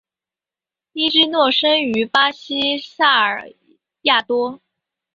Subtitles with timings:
[0.93, 3.51] 伊芝诺生于巴西萨尔
[4.05, 4.59] 瓦多。